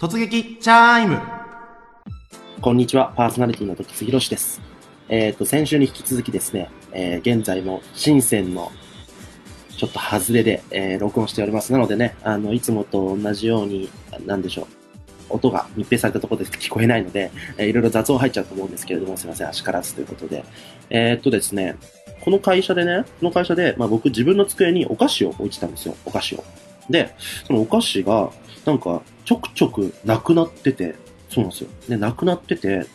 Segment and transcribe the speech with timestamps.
[0.00, 1.20] 突撃チャイム
[2.62, 4.62] こんにちは、パーソナリティの時津博です。
[5.10, 8.72] えっ、ー、と、先週に引き続きですね、えー、現在も深センの
[9.76, 11.70] ちょっと外れで、えー、録音しております。
[11.74, 13.90] なのでね、あの、いつもと同じように、
[14.24, 14.66] なんでしょう、
[15.34, 20.46] 音が密閉されたところで聞こえないので、えー、いろいろ雑音入っちゃうと思うんですけれども、すいません、足からずということで。
[20.88, 21.76] えー、っとですね、
[22.22, 26.44] この会社でね、この会社で、まあ僕自分の机にお菓子を置いてたんですよ、お菓子を。
[26.88, 27.14] で、
[27.46, 28.30] そのお菓子が、
[28.64, 30.96] なんか、ちょくちょくなくなってて、
[31.28, 31.70] そうなんですよ。
[31.88, 32.86] で、なくなってて、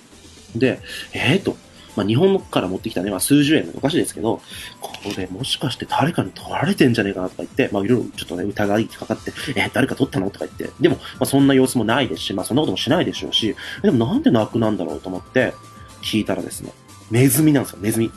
[0.55, 0.80] で、
[1.13, 1.57] ええー、と、
[1.95, 4.41] まあ、日本から持ってきたね、まあ、数十円のお菓子ですけど、
[4.81, 10.30] これもしかして誰かに取られてんじゃねえかなとか言って、まあ、いろいろちょっとね、疑いかかって、えー、誰か取ったの？
[10.30, 15.54] とか言って、でも、まあ、そんな様子もないですし、まあ、そんなこともしないでしょうし、でもなんでなくなんだろうと思って、
[16.02, 16.73] 聞いたらですね、
[17.12, 18.12] ネズミなんですよ、ネズミ。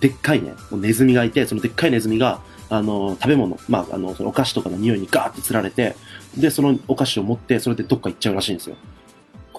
[0.00, 2.40] でっかいね、ネズミがいて、そのでっかいネズミが、
[2.70, 5.94] あの、食べ物、まあ、あの、そのお菓子とかの匂いにガーって釣られて、
[6.36, 8.76] で、そのお菓子を持って、それでどっか行っちゃうらしいんですよ。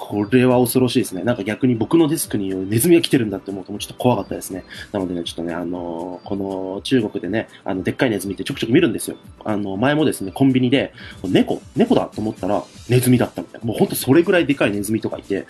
[0.08, 1.23] これは恐ろしいですね。
[1.23, 4.64] なんか逆に僕のディスクにネズミが来てるんだって思うともうちょっと怖かったですね。
[4.92, 9.17] なのでね、ちょっとね、あのー、この中国でね、あの、でっかいネズミってちょくちょく見るんですよ。
[9.44, 13.66] あの、前もですね、コンビニで、猫、猫だと思ったらネズミだったみたいな。
[13.66, 15.48] もうほんとそれぐらいでかいネズミとかいて、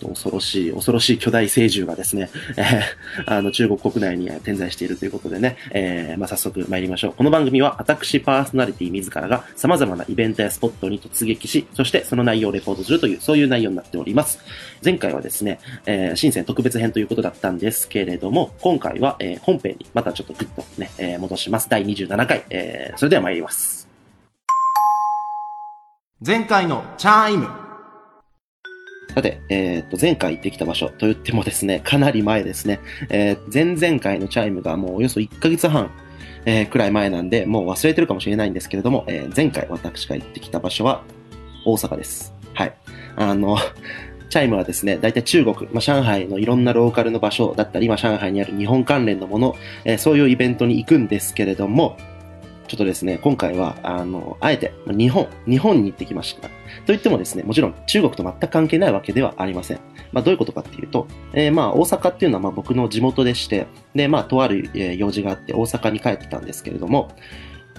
[0.00, 2.82] 恐ろしい、恐ろしい巨大成獣がですね、えー、
[3.26, 7.12] あの、中国国内に点在しているということでね、えー、まあ、早速参りましょう。
[7.12, 13.97] この番組は私パーソナリティ自らが様々なイベントやスポットに突撃し、そしてその内容をレポートするという、そういう内容になっております。
[14.84, 21.68] 前回はですね、えー、深セン特別編ということだったんですけれども、今回は、えー、本編にまたちょっとグッとね、えー、戻します。
[21.68, 23.88] 第27回、えー、それでは参ります。
[26.24, 27.48] 前回のチャイム。
[29.14, 32.80] さて、えー、っと、前回行ってきた場所と言ってもですね、かなり前ですね。
[33.08, 35.90] えー、前々回のチャイムがもうおよそ1ヶ月半、
[36.44, 41.02] えー、くらい前なんで、もう忘れてるかもしれないんですけれども、えー、前回私が行ってきた場所は
[41.64, 42.37] 大阪です。
[42.58, 42.74] はい。
[43.14, 43.56] あの、
[44.30, 49.54] チャイムはですね、大体中国、まあ、上海のいろんなローカルの場所だったり、まあ、上海にある日本関連のもの、
[49.84, 51.96] えー、そういうイベントに行くんですけれども、
[52.66, 56.48] ちょっとですね、今回は、あの、あえて、日本、日本に行ってきました。
[56.48, 56.50] と
[56.88, 59.78] 言ってもですね、もちろん中国と全く関係ないわけではありません。
[60.10, 67.14] まあ、どういうことかっていうと、えー、まあ、大阪っていうのはまあ僕の地元でして、で、まあ、とある、用事があって大阪に帰ってたんですけれども、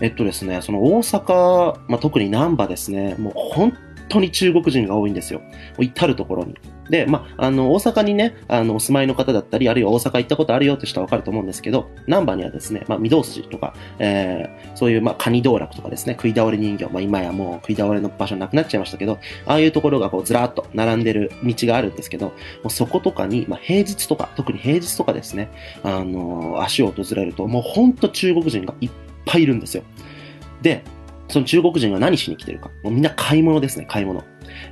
[0.02, 3.74] えっとですね、その大阪、まあ、特に南波ですね、もう本
[4.10, 5.42] 当に中国人が多いんですよ。
[5.80, 6.56] 至るところに。
[6.90, 22.34] で、まあ、あの、大阪にね、あの、お住まいの方だったり、あるいは大阪行ったことあるよって人はわかると思うんですけど、南波にはですね、まあ、御堂筋とか、えー、そういう、まあ、カニ道楽とかですね、食い倒れ人形、まあ、今やもう食い倒れの場所なくなっちゃいましたけど、ああいうところがこう、ずらーっと並んでる道があるんですけど、も
[22.66, 25.52] うそことかに、まあ、平日とか、特に平日とかですね、
[25.84, 28.90] あのー、足を訪れると、もうほんと中国人がいっ
[29.26, 29.84] ぱいいるんですよ。
[30.64, 30.84] で、
[31.30, 32.70] その中国人が何しに来てるか。
[32.84, 34.24] もうみんな買い物ですね、買い物。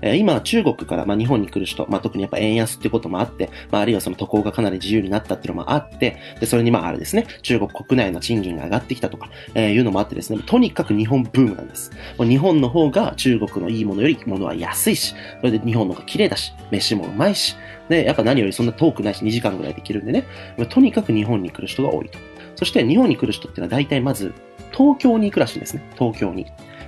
[0.02, 11.92] えー、今、中国から、まあ、日本に来る人、まあ、特にやっぱ円安ってこともあって、まあ、あるいはその渡航がかなり自由になったっていうのもあって、で、それにまあ、あれですね、中国国内の賃金が上がってきたとか、えー、いうのもあってですね、とにかく日本ブームなんです。
[12.18, 17.56] 日本の方が中国のいいものより物は安いし、それで日本の方が綺麗だし、飯もうまいし、
[17.90, 20.26] で、やっぱ何よりそんな遠くないし、2時間ぐらいできるんでね、
[20.70, 22.20] とにかく日本に来る人が多いと。
[22.56, 24.34] そして日本に来る人っていうのは大体まず
[24.72, 25.84] 東京に行くらしいんですね。
[25.98, 26.48] 東京に。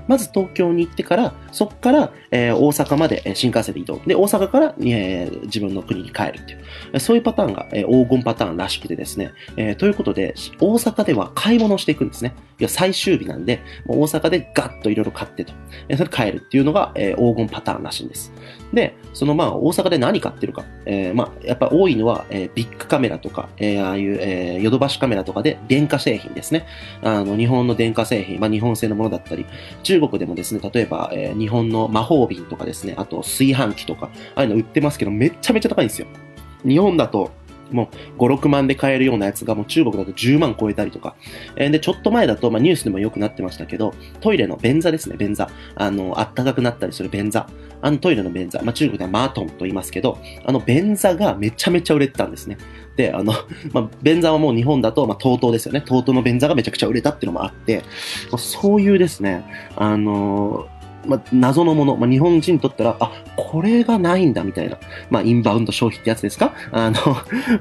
[0.09, 4.01] まず東京に行ってから、そこから、えー、大阪まで新幹線で移動。
[4.07, 6.55] で、大阪から、えー、自分の国に帰るってい
[6.95, 6.99] う。
[6.99, 9.31] そういうパターンが、えー、黄金パターンらしくてですね。
[9.55, 12.33] えー、ということで、大阪では買い物をしていくんですね。
[12.59, 15.53] いや、最終日なんで、大阪でガッといろいろ買ってと。
[15.89, 18.33] えー、それ帰るっていうのが、えー、黄金パターンらしいんです。
[18.73, 20.63] で、そのまあ、大阪で何買ってるか。
[20.85, 26.67] えー、まあ、やっぱ多いのは、えー、ビッグカメラとか、えー、ああいう、えー、ヨドバシカメラとかで電化製品ですね。
[27.01, 29.45] あの、日本の電化製品、まあ、日本製のものだったり、
[29.83, 36.07] 中国でもですね、例えば、えー、日本の魔法瓶とかですね、あと炊飯器とか、ああいうの売ってますけど、めっちゃめちゃ高いんですよ。
[36.65, 37.31] 日本だと、
[37.71, 41.15] もう5、6万で買えるようなやつがもう中国だと10万超えたりとか。
[41.55, 45.49] えー、で、ちょっと前だと、まあニュースでも良くなってましたけど、トイレの便座ですね、便座。
[45.75, 47.47] あの、あったかくなったりする便座。
[47.81, 48.61] あのトイレの便座。
[48.61, 52.57] まあ中国ではマートンと言いますけど、あの便座がめちゃめちゃ売れてたんですね。
[52.95, 53.33] で、あの、
[53.71, 55.83] まあ、便座はもう日本だと、まあ、TOTO ですよね。
[55.85, 57.77] TOTO の便座がめちゃくちゃ売れたっていうのもあって、
[58.29, 59.45] まあ、そういうですね、
[59.77, 64.77] あのーまあ、謎のもの、まあ、日本人にとったら、あ、これがないんだみたいな、
[65.09, 66.53] まあ、インバウンド消費ってやつですか？
[66.71, 66.91] あ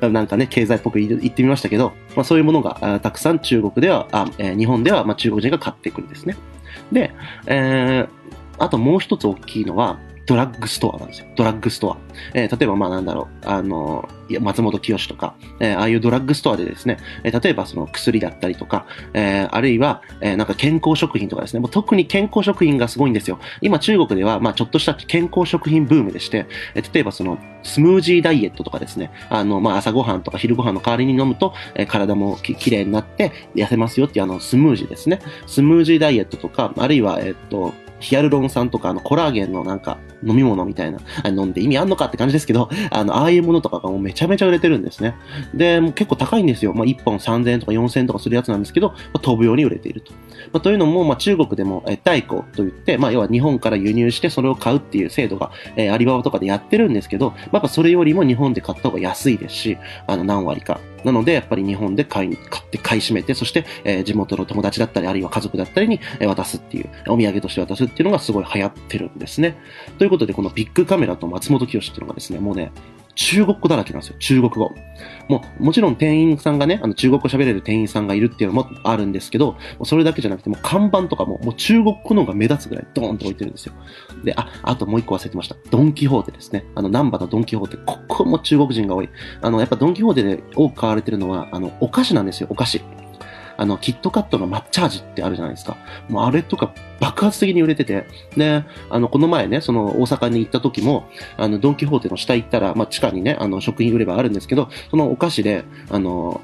[0.00, 6.36] の、 なんかね、経済っぽく言ってみましたけど、まあ、そういうものがたくさん中国では、あえー、日本では、まあ、中国人が買ってくるんですね。
[6.92, 7.12] で、
[7.46, 8.08] えー、
[8.58, 11.26] あともう一つ大きいのは、ドラッグストアなんですよ。
[11.36, 11.96] ドラッグストア。
[12.34, 18.84] えー例えばまあなんだろう、あの、いや松本清とか、えーああいうドラッグストアでですね、え例えばその薬だったりとか、
[19.14, 23.38] えあるいは、えなんか健康食品とかですね、もう特に健康食品がすごいんですよ。
[23.62, 35.20] 今中国では、まあちょっとした健康食品ブームでして、え例えばその、スムージーダイエットとかですね、あの、まあ朝ごはんとか昼ごはんの代わりに飲むと、え体もききれいになって痩せますよっていうあの、スムージーですね。
[35.46, 45.14] スムージーダイエットとか、あるいは、えっと、ヒアルロン酸とか、あの、コラーゲンのなんか、飲み物みたいな、あ飲んで意味あんのかって感じですけど、あの、ああいうものとかがもうめちゃめちゃ売れてるんですね。
[45.54, 46.74] で、もう結構高いんですよ。
[46.74, 50.12] まあ、1本3000円とか4000円とかするやつなんですけど、まあ、飛ぶように売れていると。
[50.52, 60.80] まあ、というのも、まあ、中国でも、えー、代行といって、まあ、要は日本から輸入してそれを買うっていう制度が、えーアリババとかでやってるんですけど、まあ、やっぱそれよりも日本で買った方が安いですし、あの、何割か。
[61.04, 69.56] なので、やっぱり日本で買い、買って買い占めて、そして、えー地元の友達だったり、あるいは家族だったりに渡すっていう、お土産として渡すっていうのがすごい流行ってるんですね。
[69.98, 72.72] ということで、このビッグカメラと松本清っていうのがですね、もうね、
[73.18, 74.16] 中国語だらけなんですよ。
[74.20, 74.74] 中国語。
[75.28, 83.74] もう、もちろん店員さんがね、あの中国語喋れる店員さんがいるっていうのもあるんですけど、それだけじゃなくて、もう看板とかも、もう中国語の方が目立つぐらいドーンと置いてるんですよ。
[84.22, 85.56] で、あ、あともう一個忘れてました。
[85.68, 86.64] ドンキホーテですね。
[86.76, 87.76] あの、ナンバのドンキホーテ。
[87.84, 89.08] ここも中国人が多い。
[89.42, 92.80] あの、やっぱドンキホーテで多く買われてるのは、あの、お菓子なんですよ、お菓子。
[93.58, 95.76] あの、キットカットの抹茶味ってあるじゃないですか。
[96.08, 98.06] もうあれとか爆発的に売れてて、
[98.36, 106.40] で、あの、この前ね、その大阪に行った時も、あの、ドンキホーテの下行ったら、まあ、地下にね、あの、食品売ればあるんですけど、そのお菓子で、あの、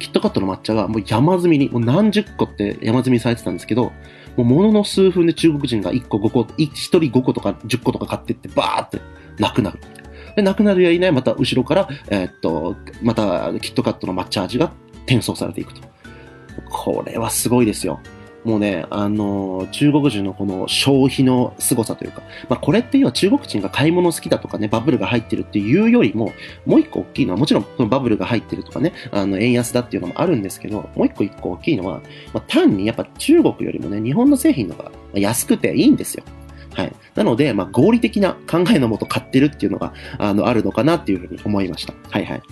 [0.00, 3.92] キットカットの抹茶がもう山積みに、もう何十個って山積みされてたんですけど、
[4.36, 9.00] もうものの数分で中国人が1個5個、1人5個とか10個とか買ってってバーって
[9.38, 9.78] なくなる。
[10.34, 14.72] で、なくなるやいない、また後ろから、えーっと、またキットカットの抹茶味が
[15.06, 15.91] 転送されていくと。
[16.82, 18.00] これはすごいですよ。
[18.42, 26.32] もうね、あのー中国人のこの消費の凄さというか、まあこれって要は中国人が買い物好きだとかね、バブルが入ってるっていうよりも、
[26.66, 32.00] もう一個大きいのは、もちろんそのバブルが入ってるとかね、あの、円安だっていうのもあるんですけど、もう一個一個大きいのは、
[32.34, 36.24] まあ単にやっぱ中国よりもね、日本の製品の方が安くていいんですよ。
[36.74, 36.92] はい。
[37.14, 41.94] なので、まあ合理的な考えのもと買ってるっていうのが、あの、あるのかなっていうふうに思いました。
[42.10, 42.42] はいはい。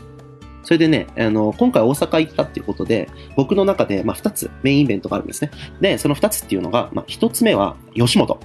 [0.63, 5.51] それでね、あの、今回大阪行ったっていうことで、僕の中で、まあ、二つメインイベントがあるんですね。
[5.81, 8.39] で、その二つっていうのが、まあ、一つ目は、吉本。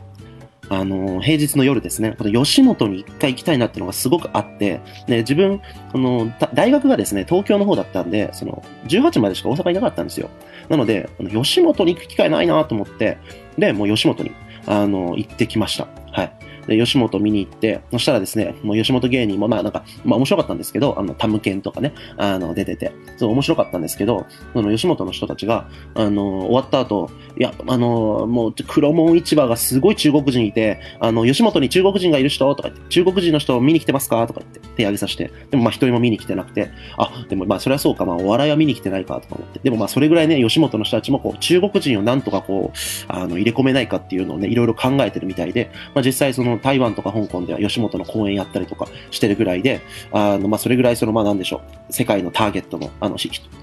[0.70, 10.30] あの、平日の夜ですね、この吉本に一回行きたいなっていうのがすごくあって、で、自分、この、大学がですね、東京の方だったんで、その、18までしか大阪いなかったんですよ。
[10.70, 13.18] なので、吉本に行く機会ないなと思って、
[13.58, 14.32] で、もう吉本に、
[14.66, 15.88] あの、行ってきました。
[16.12, 16.32] はい。
[16.68, 42.78] で、吉本見に行って、そしたらですね、もう吉本芸人もまあなんか、まあ面白かったんですけど、あの、タムケンとかね、あの、出てて、そう面白かったんですけど、その吉本の人たちが、あの、終わった後、いや、あの、もう、黒門市場がすごい中国人いて、あの、吉本に中国人がいる人とか言って、中国人の人を見に来てますかとか言って、手挙げさせて、でもまあ一人も見に来てなくて、あ、でもまあそれはそうか、まあお笑いは見に来てないかとか思って、でもまあそれぐらいね、吉本の人たちもこう、中国人をなんとかこう、
[43.08, 49.82] あの、入れ込めないかっていうのをね、いろいろ考えてるみたいで、まあ実際その台湾とか香港では吉本の公演やったりとかしてるぐらいで、
[50.12, 53.18] あの、まあそれぐらいその、まあなんでしょう、世界のターゲットの、あの、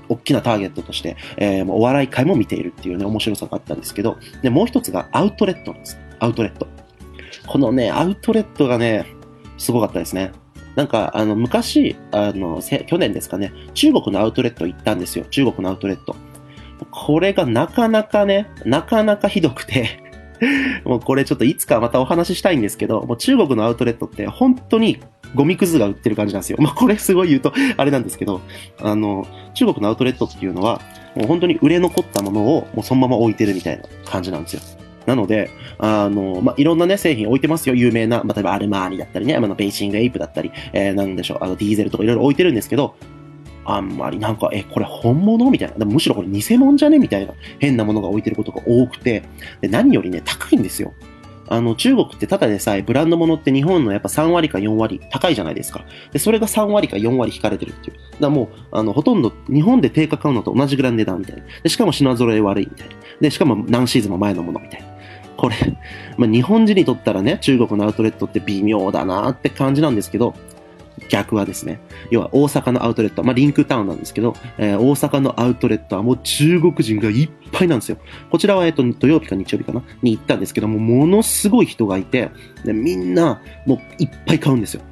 [0.08, 5.99] 大きなターゲットとして、えーもうお笑い界も見ているっていうね、面白さがあったんですけど、で、もう一つがアウトレットなんです。
[6.19, 6.67] アウトレット。
[7.47, 9.06] このね、アウトレットがね、
[9.58, 10.32] すごかったですね。
[10.74, 15.24] なんか、あの、昔、あの、去年ですかね、中国のアウトレット行ったんですよ。
[15.30, 16.16] 中国のアウトレット。
[16.90, 20.02] これがなかなかね、なかなかひどくて、
[20.84, 24.98] もうこれちょっといつかまたお話ししたいんですけど、もう中国のアウトレットって本当に
[25.34, 26.58] ゴミくずが売ってる感じなんですよ。
[26.60, 28.41] まあこれすごい言うとあれなんですけど、
[28.81, 30.81] あの、中国のアウトレットっていうのは、
[31.14, 34.60] もう本当に売れ残ったものをもうそのまま置いてるみたいな感じなんですよ。
[35.06, 37.75] なので、あの、まあ、いろんなね、製品置いてますよ。
[37.75, 42.94] 有名な、まあ、例えばアルマーニだったりね、あの、ベイシングエイプだったり、えー、なんでしょう、あの、ディーゼルとかいろいろ置いてるんですけど、
[43.65, 45.51] あんまりなんか、え、これ本物？
[45.51, 45.77] みたいな。
[45.77, 46.99] でもむしろこれ偽物じゃね？
[46.99, 49.23] みたいな変なものが置いてることが多くて、
[49.61, 50.93] で何よりね、高いんですよ。
[51.49, 55.85] あの、中国ってただでさえブランド物って日本のやっぱ3割か4割高いじゃないですか。
[56.11, 57.97] で、それが3割か4割引かれてるっていう。
[57.97, 61.43] だからもう、あの、ほとんど日本で定価買うのと同じぐらいの値段みたいな。
[61.63, 62.94] で、しかも品揃え悪いみたいな。
[63.21, 64.92] で、しかも何シーズンも前のものみたいな。
[65.43, 65.56] これ、
[66.19, 70.37] まあ、日本人にとったらね、中国のアウトレットって微妙だなって感じなんですけど、
[71.08, 71.81] 逆はですね、
[72.13, 77.96] 要は大阪のアウトレット、まあ、リンクタウンなんですけど、えー大阪のアウトレットはもう中国人がいっぱいなんですよ。
[78.31, 82.31] こちらは、えっと、土曜日か日曜日かなに行ったんですけども、ものすごい人がいて、
[82.65, 84.82] でみんな、もういっぱい買うんですよ。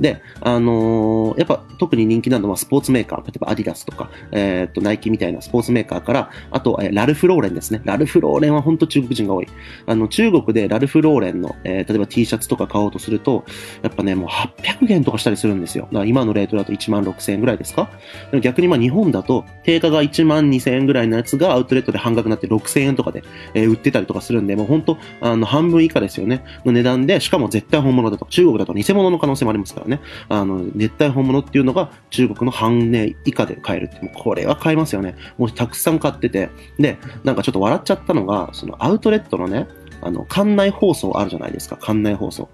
[0.00, 7.80] で、あのーやっぱ特に人気なのはスポーツメーカー、例えばアディダスとか、えーっと、ナイキみたいなスポーツメーカーから、あと、えーラルフローレンですね。
[7.84, 9.48] ラルフローレンは本当中国人が多い。
[9.86, 13.44] あの、中国でラルフローレンの、えー例えば T シャツとか買おうとすると、
[13.82, 15.84] やっぱね、もう800元とかしたりするんですよ。
[15.86, 17.90] だから今のレートだと1万6000円ぐらいですか？
[18.30, 23.22] でも逆にまあ日本だと、定価が1万2000円ぐらいのやつがアウトレットで半額になって6000円とかで、
[23.54, 26.42] えー売ってたりとかするんで、もう本当、あの、半分以下ですよね。
[26.64, 28.26] の値段で、しかも絶対本物だと。
[28.26, 29.89] 中国だと偽物の可能性もありますからね。
[29.90, 35.16] ねあの、絶対本物っていうのが中国の半値以下で買えるって、もうこれは買えますよね。
[35.36, 36.50] もうたくさん買ってて。
[36.78, 39.68] で、なんかちょっと笑っちゃったのが、そのアウトレットのね、
[40.02, 41.76] あの、館内放送あるじゃないですか。
[41.76, 42.48] 館内放送。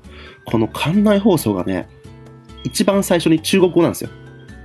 [0.44, 1.88] この館内放送がね、
[2.64, 4.10] 一番最初に中国語なんですよ。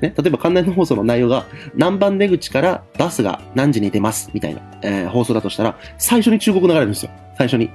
[0.01, 7.11] ね、例えば館内の放送の内容が何番出口からバスが何時に出ますみたいな、えー放送だとしたら、最初に中国流れるんですよ。
[7.37, 7.69] 最初に。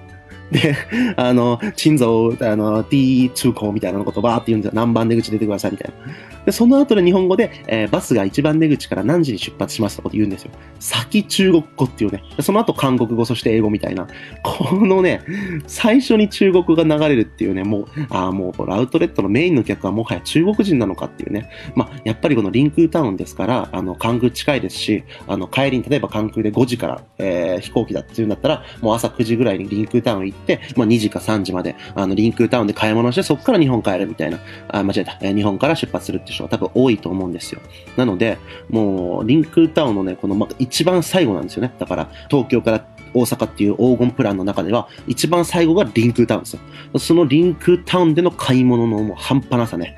[0.50, 0.76] で、
[1.16, 4.76] あの、心臓、あの、T 通行みたいなことをバーって言うんですよ。
[4.76, 6.14] 何番出口出てくださいみたいな。
[6.46, 10.50] で、その後で日本語で、えーバスが1番出口から何時に出発しますとかって言うんですよ。
[10.78, 12.22] 先中国語っていうね。
[12.40, 14.06] その後韓国語、そして英語みたいな。
[14.42, 15.22] このね、
[15.66, 21.50] 最初に中国語が流れるっていうね、もう、ああ、もうこれアウトレットのメインの客はもはや中国人なのかっていうね。
[21.74, 30.35] まあ、やっぱりこのリンクータウンですから、あの、関空近いですし、あの、帰りに例えば関空で5時から、えー飛行機だっていうんだったら、もう朝9時ぐらいにリンクータウン行って、
[30.76, 34.38] まあ、2時か3時まで、あの、リンクタウンで買い物して、そこから日本帰るみたいな、
[34.68, 37.60] あ、間違えた、えー日本から出発するって人が多分多いと思うんですよ。
[37.96, 38.38] なので、
[38.70, 41.72] もう、リンクタウンのね、この、まあ、一番最後なんですよね。
[41.78, 46.60] だから、東京から大阪っていう黄金プランの中では、一番最後がリンクタウンですよ。
[46.98, 49.96] そのリンクタウンでの買い物のもう半端なさね。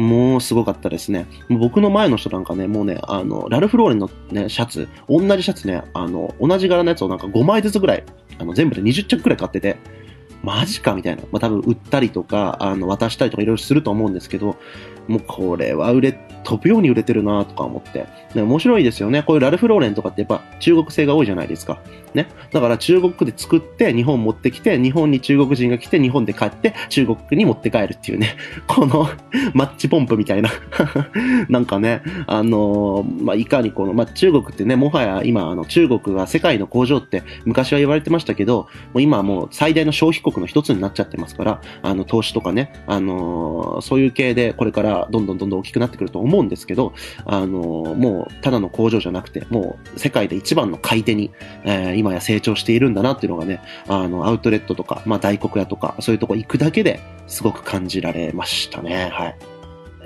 [0.00, 1.26] もうすごかったですね。
[1.50, 8.04] 僕の前の人なんかね、もうね、あの、ラルフローレンのね、シャツ、同じシャツね、あの、同じ柄のやつをなんか5枚ずつぐらい、
[8.38, 9.76] あの、全部で20着くらい買ってて、
[10.42, 11.22] マジかみたいな。
[11.30, 14.56] まあ、多分売ったりとか、あの、渡したりとかいろいろすると思うんですけど、
[15.08, 18.06] もうこれは売れ、飛ぶように売れてるなとか思って。
[18.34, 19.22] で面白いですよね。
[19.22, 21.80] こういうラルフローレンとかってやっぱ中国製が多いじゃないですか。
[22.14, 22.28] ね。
[22.52, 28.36] だから中国で作って日本持ってきて、日本に中国人が来て日本で帰って中国に持って帰るっていうね。
[28.66, 29.08] この
[29.52, 30.50] マッチポンプみたいな。
[31.48, 46.92] なんかね、あのーまあ、いかにこの、まあ、中国ってね、もはや今、あの、中国が世界の工場って昔は言われてましたけど、もう今はもう最大の消費国の一つになっちゃってますから、あの、投資とかね、あのーそういう系でこれからどんどんどんどん大きくなってくると思うんですけど、
[47.24, 47.58] あの
[47.96, 51.30] もうただの工場じゃなくて、もう世界で一番の買い手に、
[51.64, 59.10] えー今や成長しているんだなっていうのがね、あの、アウトレットとか、まあ、大黒屋とか、そういうとこ行くだけですごく感じられましたね。
[59.12, 59.36] はい。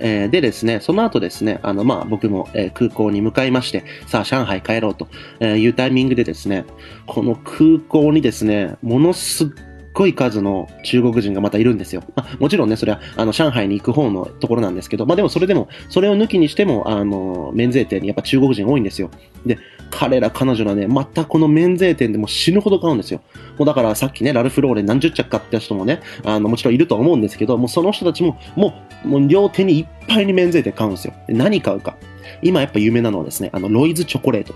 [0.00, 5.08] えーでですね、その後ですね、あの、まあ、僕も、えー空港に向かいまして、さあ、上海帰ろうと
[5.40, 6.64] えいうタイミングでですね、
[7.06, 9.48] この空港にですね、ものすっ
[9.94, 12.02] ごい数の中国人がまたいるんですよ。
[12.16, 19.10] まあ、もちろんね、それは、あの、上海に行く方のところなんですけど、まあでもそれでも、それを抜きにしても、あの、免税店にやっぱ中国人多いんですよ。
[19.46, 19.58] で、
[19.90, 23.20] 彼ら、彼女らね、またこの免税店でも死ぬほど買うんですよ。
[23.58, 28.74] もうだからさっきね、ラルフローレン何十着買った人もね、あの、もちろんいると思うんですけど、もうその人たちも、も
[29.04, 31.14] う、もう両手にいっぱいに免税店買うんですよ。
[31.28, 31.96] 何買うか。
[32.42, 34.54] 今やっぱ有名なのはですね、あの、ロイズチョコレート。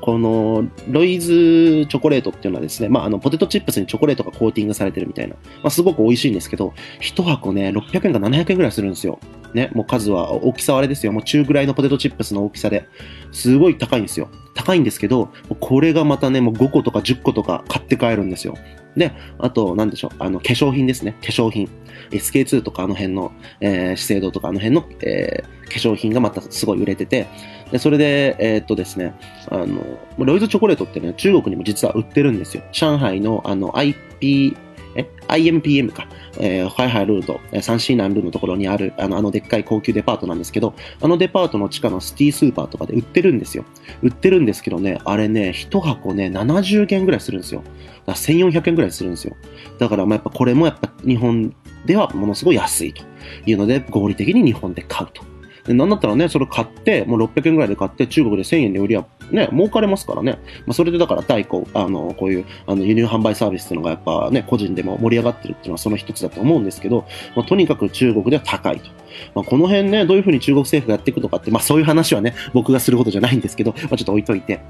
[0.00, 9.18] この、ロイズチョコレートっていうのはですね、まあ、あの、ポテトチップスにチョコレートがコーティングされてるみたいな、まあ、すごく美味しいんですけど、一箱ね、600円か700円ぐらいするんですよ。
[9.54, 11.12] ね、もう数は、大きさはあれですよ。
[11.12, 12.86] もう中ぐらいのポテトチップスの大きさで、
[13.32, 14.28] すごい高いんですよ。
[14.54, 15.30] 高いんですけど、
[15.60, 18.54] これがまたね、もう5個とか10個とか買って帰るんですよ。
[18.96, 21.12] で、あと、なんでしょう、あの、化粧品ですね。
[21.20, 21.68] 化粧品。
[22.10, 27.28] SK2 とかあの辺の、えー資生堂とかあの辺の、えー化粧品がまたすごい売れてて、
[27.70, 29.14] で、それで、えーっとですね、
[29.48, 29.84] あの、
[30.18, 32.64] ロイズチョコレートってね、中国にも実は売ってるんですよ。
[32.72, 34.56] 上海の、あの、IP、
[34.94, 36.06] え ?IMPM か。
[36.38, 43.64] えー、ハイハイルード、えーサンシーナンルーのところにある、あの、あのでっかい高級デパートなんですけど、あのデパートの地下のシティスーパーとかで売ってるんですよ。
[44.02, 47.62] 売ってるんですけどね、あれね、一箱ね、70元ぐらいするんですよ。
[48.06, 49.36] だから1400円ぐらいするんですよ。
[49.78, 51.54] だから、まあやっぱこれもやっぱ日本
[51.84, 53.04] ではものすごい安いと
[53.46, 55.22] いうので、合理的に日本で買うと。
[55.66, 60.38] でなんだったらね、それ買って、もう600円ぐらいで買って、中国で1000円で売りゃ、ね、儲かれますからね。
[60.66, 67.06] まあ、それでだから、代行、あの、こういう、あの、輸入販売サービスっていうのがやっぱね、個人でも盛り上がってるっていうのはその一つだと思うんですけど、
[67.36, 68.90] まあ、とにかく中国では高いと。
[69.34, 74.60] まあ、この辺ね、どういうふうに中国政府がやっていくのかって、まあ、そういう話はね、僕がすることじゃないんですけど、まあ、ちょっと置いといて、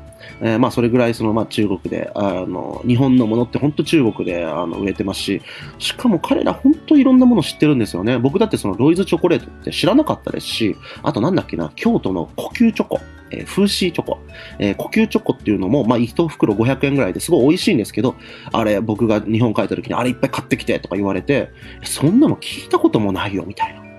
[0.41, 5.43] えーまあ、それぐらい、その、まあ、中国で、あの、日本のものって本当中国で、あの、売れてますし、
[5.79, 8.19] しかも彼ら本当いろんなもの知ってるんですよね。
[8.19, 13.01] 僕だってそのロイズチョコレートって知らなかったですし、あとなんだっけな、京都の呼吸チョコ。
[13.33, 14.19] えー、風刺チョコ。
[14.59, 18.17] えー呼吸チョコっていうのも、まあ、一袋500円ぐらいですごい美味しいんですけど、
[18.53, 21.51] あれ、僕が日本帰った時にあれいっぱい買ってきてとか言われて、
[21.85, 23.90] そんなの聞いたこともないよ、みたいな。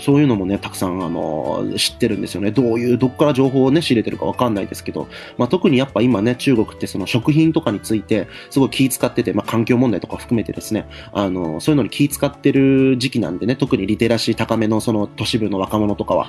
[0.00, 2.50] そういうのもね、たくさん、あの、知ってるんですよね。
[2.50, 16.28] どういう、どっから情報をね、仕入れてるかわかんないですけど、まあ、特にやっぱ今ね、中国ってその食品とかについて、すごい気使ってて、まあ、環境問題とか含めてですね、あの、そういうのに気使ってる時期なんでね、特にリテラシー高めのその都市部の若者とかは、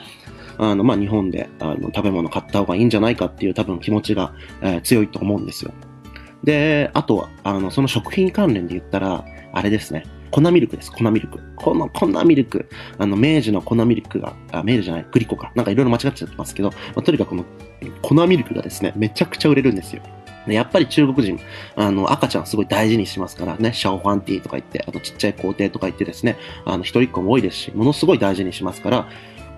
[0.57, 5.71] あの、まあ、日本で、あの、食べ物買った方がいいんじゃないかっていう多分気持ちが、えー、強いと思うんですよ。
[6.43, 10.03] で、あとは、あの、その食品関連で言ったら、あれですね。
[10.31, 11.39] 粉ミルクです、粉ミルク。
[11.55, 15.51] この粉ミルク、あの、明治の粉ミルクが、あ、明治じゃない、グリコか。
[15.55, 17.45] なんかいろいろ間違っちゃってますけど、まあ、とにかくこの
[18.01, 20.01] 粉ミルクがですね、めちゃくちゃ売れるんですよ。
[20.47, 21.39] やっぱり中国人、
[21.75, 29.09] あの、赤ちゃんすごい大事にしますからね、シャオファンティーとか言って、あとちっちゃい皇帝とか言ってですね、あの、一人っ子も多いですし、ものすごい大事にしますから、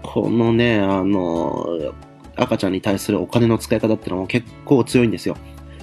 [0.01, 1.94] このね、あの、
[2.36, 5.38] 赤ちゃんに対するお金の使い方っていうのも結構強いんですよ。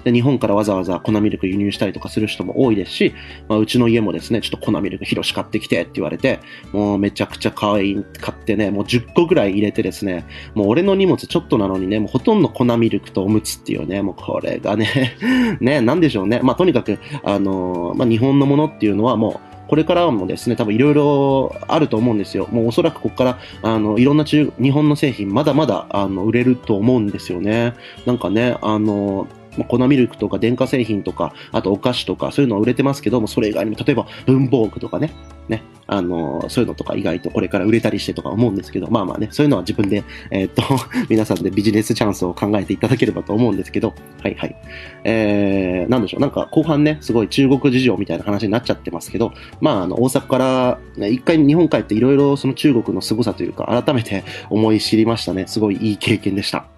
[0.05, 3.15] で、日本からわざわざ粉ミルク輸入したりとかする人も多いですし、
[3.49, 6.41] まあ、うちの家もですね、ちょっと粉ミルク広し買ってきてって言われて、
[6.73, 10.25] もうめちゃくちゃ買い、買ってね、もう10個ぐらい入れてですね、
[10.55, 15.17] もう俺の荷物ちょっとなのにね、もうほとんど粉ミルクとおむつっていうね、もうこれがね
[15.61, 16.41] ね、なんでしょうね。
[16.43, 22.49] まあとにかく、あのー、まあ日本のものっていうのはもう、これからもですね、多分いろいろあると思うんですよ。
[22.51, 27.75] もうおそらくここから、あの、いろんな中、日本の製品まだまだ、あの、売れると思うんですよね。
[28.07, 35.13] なんかね、あの、ま粉ミルクとか電化製品とか、あとお菓子とか、そういうのは売れてますけども、それ以外にも、例えば文房具とかね、
[35.49, 40.63] ね、あの、そういうのとか意外とこれから売れたりしてとか思うんですけど、まあまあね、そういうのは自分で、えー、っと、
[41.09, 44.57] 皆さんでビジネスチャンスを考えていただければと思うんですけど、はいはい。
[45.05, 55.45] えー、なんでしょう、なんか後半ね、すごい中国事情みたいな話になっちゃってますけど、まあ、あの、大阪から、ね、一回日本帰っていろいろその中国の凄さというか、改めて思い知りましたね。
[55.47, 56.78] すごいいい経験でした。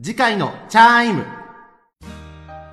[0.00, 1.24] 次回のチャイム。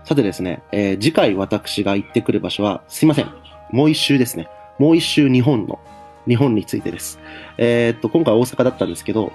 [0.04, 3.32] さてですね、えー、次回私が行ってくる場所は、すいません。
[3.72, 4.48] もう一周ですね。
[4.78, 5.80] もう一周日本の、
[6.28, 7.18] 日本についてです。
[7.58, 9.34] えー、っと、今回大阪だったんですけど、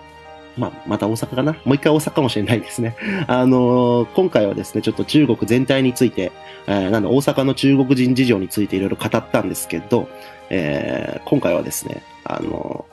[0.57, 1.53] まあ、また大阪かな？
[1.65, 2.95] もう一回大阪かもしれないですね。
[3.27, 6.31] あのー、今回はですね、ちょっと中国全体について、
[6.69, 10.09] えー、なんだ、大阪の中国人事情についていろいろ語ったんですけど、
[10.49, 12.85] えー、今回はですね、あの、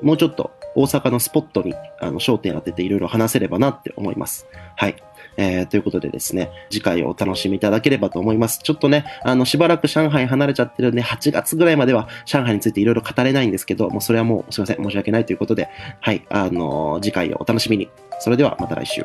[0.00, 4.46] もうちょっと大阪のスポットにあの焦点当てていろいろ話せればなって思います。
[4.76, 4.94] はい。
[5.36, 8.60] えー、ということでですね、次回をお楽しみいただければと思います。
[8.62, 15.68] ちょっとね、あの、しばらく上海離れちゃってるんで、8月ぐらいまでは上海についていろいろ語れないんですけど、もうそれはもうすいません、申し訳ないということで、
[16.00, 17.88] はい、あのー、次回をお楽しみに。
[18.20, 19.04] それではまた来週。